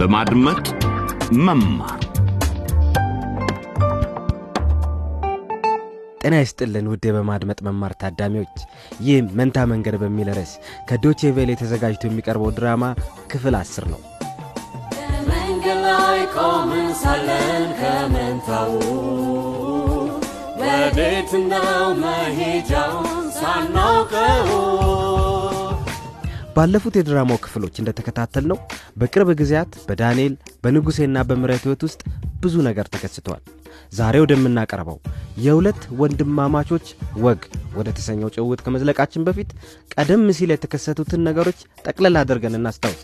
[0.00, 0.66] በማድመጥ
[1.38, 2.00] መማር።
[6.22, 8.56] ጤና ይስጥልን ውድ በማድመጥ መማር ታዳሚዎች
[9.06, 10.52] ይህ መንታ መንገድ በሚል ርዕስ
[10.88, 12.84] ከዶቼ ቬሌ ተዘጋጅቶ የሚቀርበው ድራማ
[13.32, 14.00] ክፍል አስር ነው።
[15.30, 18.72] መንገድ ላይ ቆምን ሳለን ከመንታው
[20.62, 21.70] ወዴት ነው
[22.02, 23.08] መሄጃውን
[23.38, 24.49] ሳናውቀው
[26.60, 28.56] ባለፉት የድራማው ክፍሎች እንደተከታተል ነው
[29.00, 30.32] በቅርብ ጊዜያት በዳንኤል
[30.64, 32.00] በንጉሴና በምረት ሕይወት ውስጥ
[32.42, 33.40] ብዙ ነገር ተከስተዋል
[33.92, 34.98] ዛሬ ወደምናቀርበው
[35.44, 36.86] የሁለት ወንድማማቾች
[37.24, 37.40] ወግ
[37.78, 39.52] ወደ ተሰኘው ጭውውት ከመዝለቃችን በፊት
[39.94, 43.00] ቀደም ሲል የተከሰቱትን ነገሮች ጠቅለል አድርገን እናስታውስ።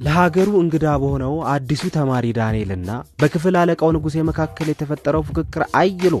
[0.00, 6.14] ለሀገሩ እንግዳ በሆነው አዲሱ ተማሪ ዳንኤልና በክፍል አለቃው ንጉሴ መካከል የተፈጠረው ፉክክር አይሎ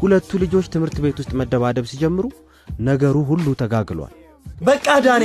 [0.00, 2.26] ሁለቱ ልጆች ትምህርት ቤት ውስጥ መደባደብ ሲጀምሩ
[2.86, 4.14] ነገሩ ሁሉ ተጋግሏል
[4.60, 5.24] በቃ ዳኔ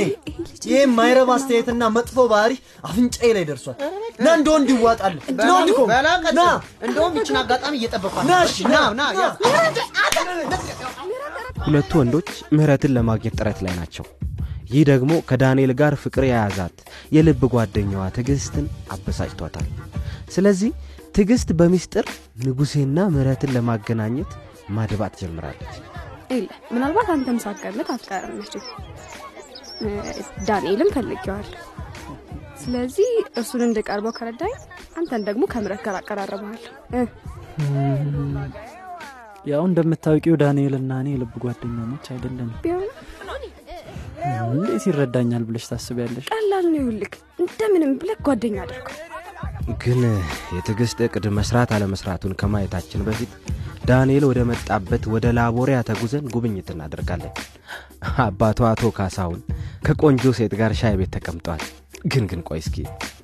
[0.66, 2.52] ይህ ማይረብ አስተያየትና መጥፎ ባህሪ
[2.84, 3.76] አፍንጫዬ ላይ ደርሷል።
[4.24, 5.14] ና እንደ ወንድ ይዋጣል
[5.50, 5.90] ወንድ ኮም
[6.38, 6.42] ና
[6.86, 8.34] እንደውም ይችን አጋጣሚ እየጠበኳት ና
[11.66, 14.04] ሁለቱ ወንዶች ምህረትን ለማግኘት ጥረት ላይ ናቸው።
[14.70, 16.76] ይህ ደግሞ ከዳንኤል ጋር ፍቅር የያዛት
[17.16, 19.66] የልብ ጓደኛዋ ትዕግስትን አበሳጭቷታል።
[20.34, 20.70] ስለዚህ
[21.16, 22.06] ትዕግስት በሚስጥር
[22.42, 24.32] ንጉሴና ምህረትን ለማገናኘት
[24.70, 25.76] ማድባት ጀምራለች።
[26.74, 28.38] ምናልባት አንተም ሳትገምት አትቀርም
[30.48, 31.48] ዳንኤልም ፈልጌዋል
[32.62, 33.08] ስለዚህ
[33.40, 34.54] እሱን እንድቀርበው ከረዳኝ
[34.98, 36.62] አንተን ደግሞ ከምረት ጋር አቀራረበሃል
[39.46, 42.48] ያው እንደምታውቂው ዳንኤልና እኔ የልብ ጓደኛሞች አይደለም
[44.48, 46.24] እንዴት ይረዳኛል ብለሽ ታስቢያለሽ?
[46.32, 48.94] ቀላል ነው ይውልክ እንደምንም ብለህ ጓደኛ አድርገው።
[49.82, 50.00] ግን
[50.56, 53.32] የትዕግስት እቅድ መስራት አለመስራቱን ከማየታችን በፊት
[53.88, 57.34] ዳንኤል ወደ መጣበት ወደ ላቦሪያ ተጉዘን ጉብኝት እናደርጋለን።
[58.24, 59.40] አባቱ አቶ ካሳሁን
[59.86, 61.62] ከቆንጆ ሴት ጋር ሻይ ቤት ተቀምጠዋል
[62.12, 62.76] ግን ግን ቆይ እስኪ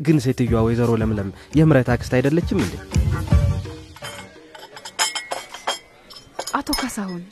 [0.06, 2.74] ግን ሴትዮዋ ወይዘሮ ለምለም የምረት አክስት አይደለችም እንዴ
[6.59, 7.22] አቶ ካሳሁን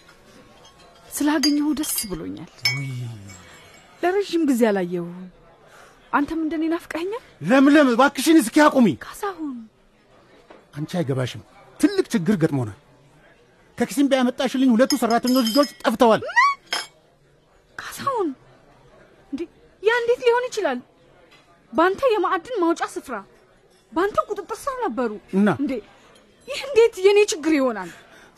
[1.16, 2.50] ስላገኘሁ ደስ ብሎኛል
[4.03, 5.06] ለረዥም ጊዜ አላየሁ
[6.12, 9.56] አንተም እንደኔ ናፍቀኸኛል ለምለም እባክሽን እስኪ አቁሚ። ካሳሁን
[10.76, 11.43] አንቺ አይገባሽም።
[11.81, 12.78] ትልቅ ችግር ገጥሞናል።
[13.78, 16.22] ከኪሲምባ ያመጣሽልኝ ሁለቱ ሰራተኞች ልጆች ጠፍተዋል።
[17.78, 18.28] ካሳሁን
[19.91, 20.78] ያ እንዴት ሊሆን ይችላል
[21.73, 23.17] በአንተ የማዕድን ማውጫ ስፍራ
[23.93, 25.73] በአንተ ቁጥጥር ስር ነበሩ እና እንዴ
[26.49, 27.91] ይህ እንዴት የእኔ ችግር ይሆናል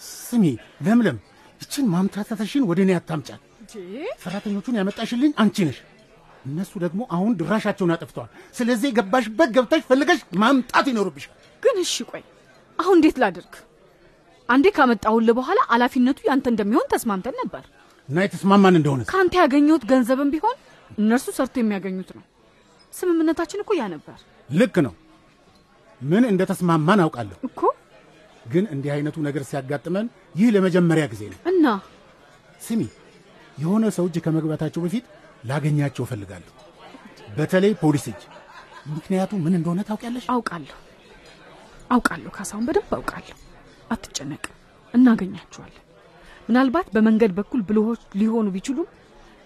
[0.09, 0.45] ስሚ
[0.87, 1.19] ለምለም፣
[1.61, 3.41] ይችን ማምታታተሽን ወደ እኔ አታምጫል።
[4.23, 5.79] ሰራተኞቹን ያመጣሽልኝ አንቺ ነሽ።
[6.45, 12.23] እነሱ ደግሞ አሁን ድራሻቸውን አጥፍተዋል። ስለዚህ የገባሽበት ገብተሽ ፈልገሽ ማምጣት ይኖርብሻል። ግን እሺ ቆይ
[12.79, 13.55] አሁን እንዴት ላድርግ
[14.49, 17.65] አንዴ ካመጣሁልህ በኋላ ኃላፊነቱ ያንተ እንደሚሆን ተስማምተን ነበር
[18.09, 20.57] እና የተስማማን እንደሆነ ከአንተ ያገኘሁት ገንዘብም ቢሆን
[20.99, 22.25] እነርሱ ሰርቶ የሚያገኙት ነው
[22.93, 24.17] ስምምነታችን እኮ ያ ነበር
[24.51, 24.95] ልክ ነው።
[26.01, 27.61] ምን እንደ ተስማማን አውቃለሁ። እኮ
[28.47, 31.67] ግን እንዲህ አይነቱ ነገር ሲያጋጥመን ይህ ለመጀመሪያ ጊዜ ነው። እና
[32.61, 32.81] ስሚ፣
[33.59, 35.05] የሆነ ሰው እጅ ከመግባታቸው በፊት
[35.51, 36.53] ላገኛቸው እፈልጋለሁ።
[37.37, 38.23] በተለይ ፖሊስ እጅ።
[38.93, 40.25] ምክንያቱ ምን እንደሆነ ታውቂያለሽ?
[40.35, 40.77] አውቃለሁ
[41.91, 43.37] አውቃለሁ ካሳሁን በደንብ አውቃለሁ
[43.91, 44.45] አትጨነቅ
[44.95, 45.79] እናገኛቸዋለን
[46.49, 48.89] ምናልባት በመንገድ በኩል ብልሆች ሊሆኑ ቢችሉም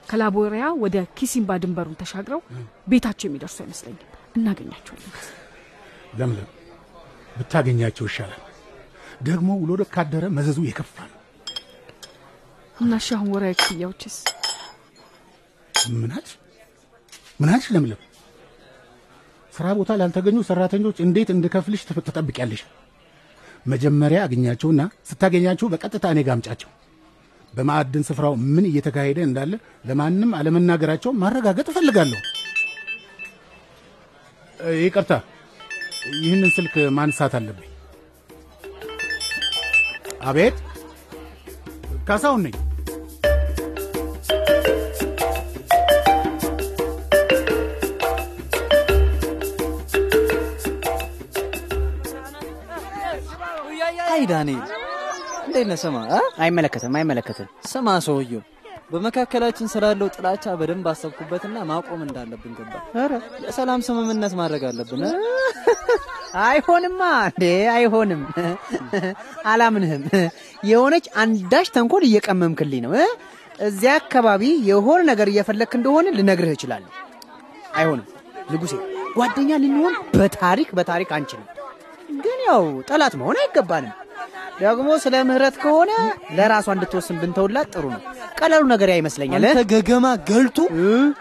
[0.08, 2.40] ከላቦሪያ ወደ ኪሲምባ ድንበሩን ተሻግረው
[2.90, 4.02] ቤታቸው የሚደርሱ አይመስለኝም
[4.36, 5.12] እናገኛቸዋለን
[6.18, 6.48] ለምለም
[7.38, 8.42] ብታገኛቸው ይሻላል።
[9.26, 11.20] ደግሞ ውሎ ካደረ መዘዙ የከፋ ነው።
[12.76, 13.28] እና እሺ አሁን
[13.60, 14.16] ክፍያዎችስ
[15.96, 16.28] ምናች
[17.40, 18.00] ምናች ለምለም
[19.52, 22.62] ስራ ቦታ ላልተገኙ ሰራተኞች እንዴት እንድከፍልሽ ትጠብቂያለሽ?
[23.66, 26.70] መጀመሪያ አግኛቸውና ስታገኛቸው በቀጥታ እኔ ጋ አምጫቸው።
[27.56, 29.52] በማዕድን ስፍራው ምን እየተካሄደ እንዳለ
[29.88, 32.20] ለማንም አለመናገራቸው ማረጋገጥ እፈልጋለሁ።
[34.80, 35.12] ይቅርታ፣
[36.18, 37.70] ይህንን ስልክ ማንሳት አለብኝ።
[40.28, 40.56] አቤት፣
[42.08, 42.54] ካሳሁን ነኝ።
[54.08, 54.60] አይ ዳንኤል
[55.58, 55.78] እንዴት ነህ?
[55.82, 55.98] ስማ?
[56.38, 58.42] አይመለከትም አይመለከትም። ስማ ሰውየው
[58.90, 62.74] በመካከላችን ስላለው ጥላቻ በደንብ አሰብኩበትና ማቆም እንዳለብን ገባ
[63.44, 65.02] የሰላም ስምምነት ማድረግ አለብን?
[66.42, 67.44] አይሆንማ እንዴ?
[67.74, 68.22] አይሆንም።
[69.52, 70.04] አላምንህም።
[70.70, 72.94] የሆነች አንዳች ተንኮል እየቀመምክልኝ ነው?
[73.64, 76.92] እዚያ አካባቢ የሆነ ነገር እየፈለክ እንደሆነ ልነግርህ እችላለሁ።
[77.76, 78.08] አይሆንም።
[78.52, 78.74] ንጉሴ
[79.18, 81.48] ጓደኛ ልንሆን በታሪክ በታሪክ አንችልም።
[82.24, 83.94] ግን ያው ጠላት መሆን አይገባንም
[84.60, 85.90] ደግሞ ስለ ምህረት ከሆነ
[86.36, 88.00] ለራሷ እንድትወስን ብንተውላት ጥሩ ነው
[88.38, 89.44] ቀላሉ ነገር ያ ይመስለኛል?
[89.48, 90.58] አንተ ገገማ ገልቱ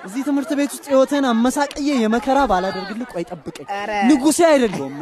[0.07, 3.67] እዚህ ትምህርት ቤት ውስጥ ህይወትን አመሳቅዬ የመከራ ባላደርግልህ ቆይ ጠብቀኝ።
[4.09, 4.95] ንጉሴ አይደለሁም።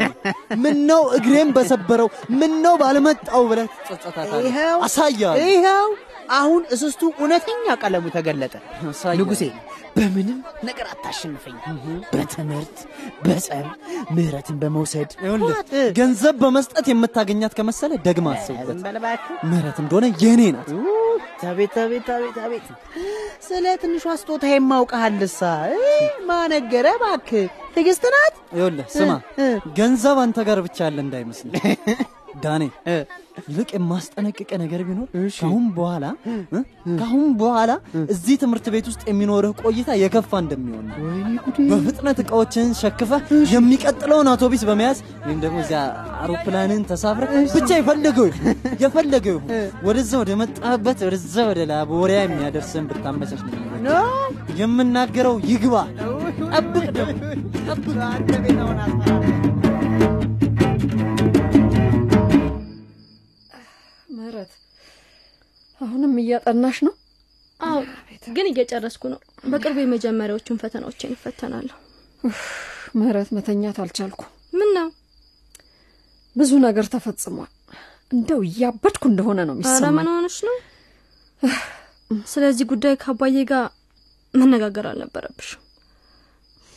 [0.63, 2.09] ምን ነው እግሬን በሰበረው
[2.39, 5.88] ምን ነው ባልመጣው ብለህ ትጸጸታታለህ። አሳያለሁ። ይኸው
[6.34, 8.54] አሁን እስስቱ እውነተኛ ቀለሙ ተገለጠ።
[9.20, 9.44] ንጉሴ
[9.96, 10.38] በምንም
[10.68, 11.56] ነገር አታሸንፈኝ።
[12.14, 12.78] በትምህርት
[13.25, 13.66] በጸብ
[14.16, 15.12] ምህረትን በመውሰድ
[15.98, 18.80] ገንዘብ በመስጠት የምታገኛት ከመሰለ ደግማ አስብበት።
[19.50, 20.72] ምህረት እንደሆነ የኔ ናት።
[21.46, 22.68] አቤት አቤት አቤት አቤት
[23.48, 25.42] ስለ ትንሿ ስጦታ የማውቀሃልሳ
[26.28, 27.46] ማነገረ እባክህ
[27.76, 29.12] ትዕግስት ናት። ይኸውልህ ስማ፣
[29.78, 31.64] ገንዘብ አንተ ጋር ብቻ ያለ እንዳይመስልህ
[32.44, 32.63] ዳኔ።
[33.44, 35.07] ይልቅ የማስጠነቅቀ ነገር ቢኖር
[35.38, 36.06] ካሁን በኋላ?
[37.00, 37.71] ካሁን በኋላ
[38.13, 40.85] እዚህ ትምህርት ቤት ውስጥ የሚኖርህ ቆይታ የከፋ እንደሚሆን
[41.71, 45.81] በፍጥነት እቃዎችን ሸክፈህ የሚቀጥለውን አውቶቢስ በመያዝ ወይም ደግሞ እዚያ
[46.19, 47.25] አውሮፕላንን ተሳፍረ
[47.56, 48.30] ብቻ የፈለገው
[48.83, 49.39] የፈለገው
[49.88, 53.44] ወደዛ ወደ መጣህበት ወደዛ ወደ ላቦሪያ የሚያደርስን ብታመቻች
[53.88, 54.06] ነው
[54.59, 55.75] የምናገረው ይግባ።
[56.53, 57.19] ጠብቅ ደግሞ
[57.68, 59.62] ጠብቅ።
[66.13, 66.94] አሁንም እያጠናሽ ነው?
[67.60, 67.77] አዎ
[68.36, 69.19] ግን እየጨረስኩ ነው።
[69.51, 71.75] በቅርቡ የመጀመሪያዎቹን ፈተናዎችን እፈተናለሁ።
[72.98, 74.21] ምህረት መተኛት አልቻልኩ።
[74.54, 74.88] ምን ነው?
[76.36, 77.50] ብዙ ነገር ተፈጽሟል።
[78.12, 80.56] እንደው እያበድኩ እንደሆነ ነው ኧረ የሚሰማኝ። ምን ሆነሽ ነው?
[82.27, 83.66] ስለዚህ ጉዳይ ከአባዬ ጋር
[84.33, 85.62] መነጋገር አልነበረብሽም።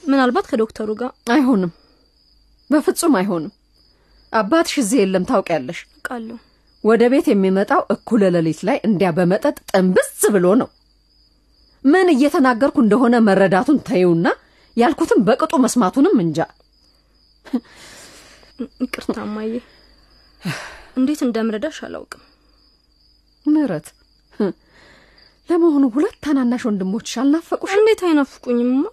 [0.02, 1.72] ምናልባት ከዶክተሩ ጋር አይሆንም፣
[2.70, 3.54] በፍጹም አይሆንም።
[4.32, 6.36] አባትሽ እዚህ የለም ታውቂያለሽ። ቃለሁ
[6.86, 10.68] ወደ ቤት የሚመጣው እኩለ ሌሊት ላይ እንዲያ በመጠጥ ጥንብዝ ብሎ ነው።
[11.84, 14.26] ምን እየተናገርኩ እንደሆነ መረዳቱን ተይውና
[14.76, 16.38] ያልኩትን በቅጡ መስማቱንም እንጃ።
[18.82, 19.50] ይቅርታ እማዬ፣
[20.96, 22.22] እንዴት እንደምረዳሽ አላውቅም።
[23.46, 23.88] ምህረት
[24.32, 24.48] ህ፣
[25.48, 27.72] ለመሆኑ ሁለት ታናናሽ ወንድሞችሽ አልናፈቁሽ?
[27.78, 28.84] እንዴት አይናፍቁኝማ?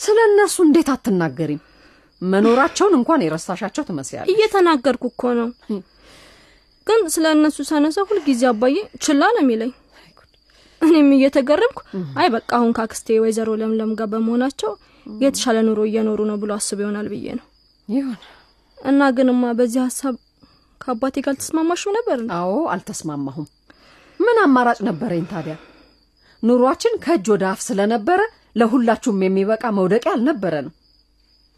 [0.00, 1.60] ስለ እነርሱ እንዴት አትናገሪም?
[2.22, 5.48] መኖራቸውን እንኳን የረሳሻቸው ትመስያለሽ። እየተናገርኩ እኮ ነው።
[6.86, 8.74] ግን ስለ እነሱ ሳነሳ ሁልጊዜ አባዬ
[9.04, 9.72] ችላ ነው የሚለኝ።
[10.82, 11.78] እኔም እየተገረምኩ
[12.20, 14.70] አይ በቃ አሁን ካክስቴ ወይዘሮ ለምለም ጋር በመሆናቸው
[15.06, 17.46] የተሻለ ኑሮ እየኖሩ ነው ብሎ አስብ ይሆናል ብዬ ነው።
[17.88, 18.18] ይሁን።
[18.78, 20.14] እና ግንማ በዚህ ሀሳብ
[20.80, 22.18] ከአባቴ ጋር አልተስማማሽም ነበር?
[22.38, 23.46] አዎ አልተስማማሁም።
[24.20, 25.54] ምን አማራጭ ነበረኝ ታዲያ?
[26.42, 28.20] ኑሯችን ከእጅ ወደ አፍ ስለነበረ
[28.60, 30.74] ለሁላችሁም የሚበቃ መውደቂያ አልነበረንም።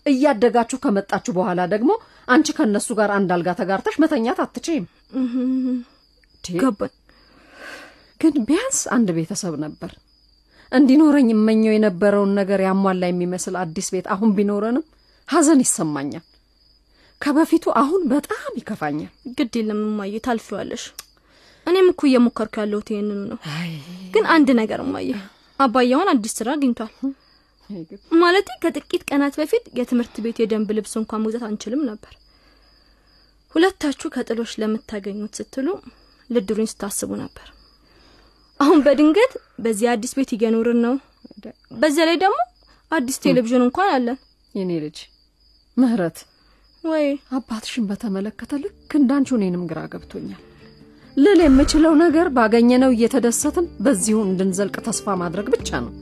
[0.06, 1.90] እያደጋችሁ ከመጣችሁ በኋላ ደግሞ
[2.28, 4.86] አንቺ ከእነሱ ጋር አንድ አልጋ ተጋርተሽ መተኛት አትችይም።
[6.44, 6.92] ገባኝ።
[8.20, 9.92] ግን ቢያንስ አንድ ቤተሰብ ነበር።
[10.72, 14.84] እንዲኖረኝ እመኘው የነበረውን ነገር ያሟላ የሚመስል አዲስ ቤት አሁን ቢኖረንም
[15.28, 16.24] ሐዘን ይሰማኛል።
[17.20, 20.84] ከበፊቱ አሁን በጣም ይከፋኛል። ግድ የለም እማዬ፣ ታልፊዋለሽ።
[21.66, 23.38] እኔም እኮ እየሞከርኩ ያለሁት ይህንኑ ነው።
[24.14, 25.08] ግን አንድ ነገር እማዬ፣
[25.58, 26.92] አባዬ አሁን አዲስ ስራ አግኝቷል።
[28.20, 32.12] ማለቴ ከጥቂት ቀናት በፊት የትምህርት ቤት የደንብ ልብስ እንኳን መግዛት አንችልም ነበር።
[33.54, 35.68] ሁለታችሁ ከጥሎች ለምታገኙት ስትሉ
[36.30, 37.46] ልድሩኝ ስታስቡ ነበር።
[38.60, 39.32] አሁን በድንገት
[39.64, 40.94] በዚህ አዲስ ቤት እየኖርን ነው።
[41.74, 42.38] በዚያ ላይ ደግሞ
[42.92, 44.18] አዲስ ቴሌቪዥን እንኳን አለን።
[44.54, 44.98] የኔ ልጅ
[45.76, 46.18] ምህረት፣
[46.84, 47.06] ወይ
[47.36, 50.42] አባትሽን በተመለከተ ልክ እንዳንቺ እኔንም ግራ ገብቶኛል።
[51.16, 55.92] ልል የምችለው ነገር ባገኘነው እየተደሰትን በዚሁ እንድንዘልቅ ተስፋ ማድረግ ብቻ ነው።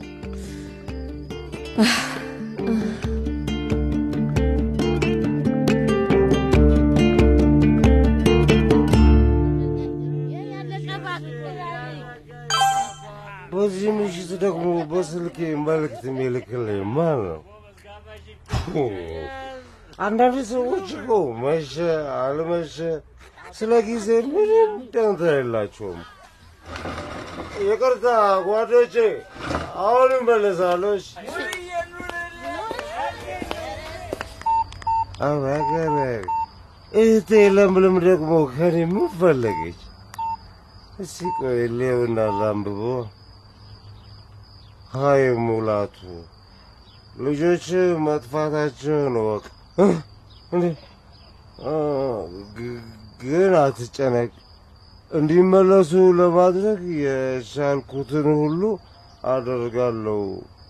[13.52, 17.40] በዚህ ምሽት ደግሞ በስልኬ መልእክት የሚልክልኝ ማን ነው?
[19.98, 21.10] አንዳንድ ሰዎች እኮ
[21.42, 21.74] መሸ
[22.18, 22.76] አልመሸ
[23.58, 26.00] ስለ ጊዜ ምንም ደንታ የላቸውም።
[27.64, 28.06] ይቅርታ
[28.46, 28.94] ጓዶቼ፣
[29.82, 30.94] አሁን እመለሳለሁ።
[35.24, 35.28] እሺ?
[35.28, 35.96] አባገረ
[36.92, 39.80] እህቴ ለምለም ደግሞ ከኔ ምን ፈለገች?
[40.98, 42.80] እስቲ ቆይ ሌውና ላንብቦ።
[44.94, 45.98] ሀይ ሙላቱ፣
[47.18, 47.66] ልጆች
[48.04, 49.14] መጥፋታቸውን
[52.56, 52.82] ግ-
[53.22, 54.30] ግን አትጨነቅ።
[55.10, 58.62] እንዲመለሱ ለማድረግ የቻልኩትን ሁሉ
[59.26, 60.20] አደርጋለሁ።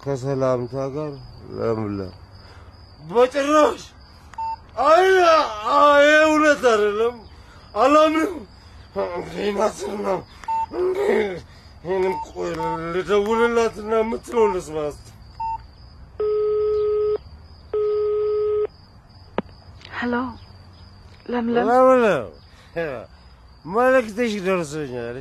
[0.02, 1.12] ከሰላምታ ጋር
[1.56, 2.14] ለምለም።
[3.09, 3.82] በጭራሽ
[4.74, 7.16] አይ እውነት አይደለም፣
[7.74, 8.34] አላምንም።
[9.56, 10.18] ናስር ነው
[11.84, 12.50] ይህንም ቆይ
[12.92, 15.06] ልደውልላትና የምትለው ልስማ እስኪ።
[19.96, 20.14] ሄሎ
[21.26, 22.28] ለምለም፣ ለምለም
[23.64, 25.18] መልእክትሽ ደርሶኛል።?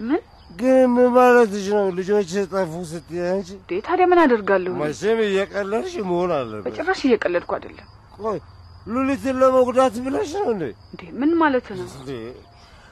[0.00, 0.20] ምን
[0.52, 1.86] ግን ምን ማለትሽ ነው?
[1.98, 3.48] ልጆች ጠፉ ስትይ አንቺ
[3.86, 4.72] ታዲያ ምን አደርጋለሁ?
[4.82, 8.38] መቼም እየቀለድሽ መሆን አለበት። በጭራሽ እየቀለድኩ አይደለም። ቆይ
[8.86, 10.64] ሉሊትን ለመጉዳት ብለሽ ነው እንዴ?
[10.92, 11.86] እንዴ ምን ማለት ነው?
[11.98, 12.10] እንዴ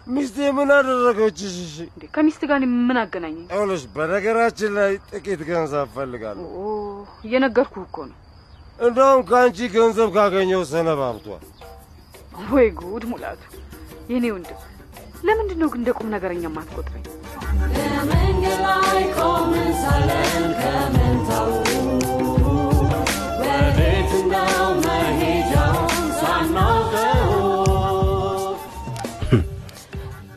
[0.07, 1.57] ሚስቴ ምን አደረገችሽ?
[1.65, 1.77] እሺ
[2.15, 3.45] ከሚስት ጋር እኔ ምን አገናኘኝ?
[3.47, 6.65] ይኸውልሽ፣ በነገራችን ላይ ጥቂት ገንዘብ እፈልጋለሁ። ኦ
[7.27, 8.17] እየነገርኩህ እኮ ነው።
[8.79, 11.45] እንደውም ከአንቺ ገንዘብ ካገኘው ሰነባብቷል።
[12.53, 13.43] ወይ ጉድ ሙላቱ፣
[14.13, 14.61] የኔ ወንድም
[15.27, 17.05] ለምንድን ነው ግን እንደ ቁም ነገረኛ ማትቆጥረኝ?
[17.75, 20.31] በመንገድ ላይ ቆምን ሳለን
[21.33, 21.80] ወዴት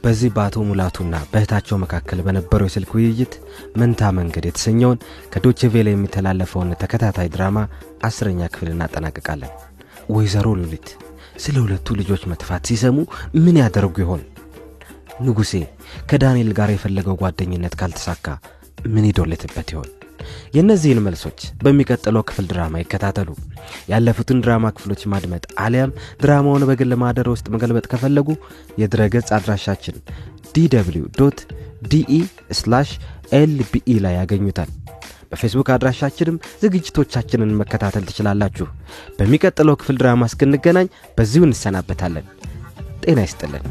[0.04, 3.34] በዚህ በአቶ ሙላቱና በእህታቸው መካከል በነበረው የስልክ ውይይት
[3.82, 5.02] መንታ መንገድ የተሰኘውን
[5.34, 7.60] ከዶቼ የሚተላለፈውን ተከታታይ ድራማ
[8.08, 9.54] አስረኛ ክፍል እናጠናቅቃለን።
[10.14, 10.88] ወይዘሮ ሉሊት
[11.44, 12.98] ስለ ሁለቱ ልጆች መጥፋት ሲሰሙ
[13.44, 14.24] ምን ያደርጉ ይሆን?
[15.24, 15.54] ንጉሴ
[16.10, 18.28] ከዳንኤል ጋር የፈለገው ጓደኝነት ካልተሳካ
[18.94, 19.90] ምን ይዶለትበት ይሆን?
[20.54, 23.30] የእነዚህን መልሶች በሚቀጥለው ክፍል ድራማ ይከታተሉ።
[23.92, 28.30] ያለፉትን ድራማ ክፍሎች ማድመጥ አሊያም ድራማውን በግል ማህደር ውስጥ መገልበጥ ከፈለጉ
[28.82, 29.98] የድረገጽ አድራሻችን
[30.56, 31.40] dw dot
[31.92, 34.70] de/lbe ላይ ያገኙታል።
[35.32, 38.68] በፌስቡክ አድራሻችንም ዝግጅቶቻችንን መከታተል ትችላላችሁ።
[39.18, 42.28] በሚቀጥለው ክፍል ድራማ እስክንገናኝ በዚሁ እንሰናበታለን።
[43.04, 43.64] ጤና ይስጥልን።